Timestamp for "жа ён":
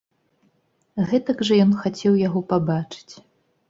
1.51-1.79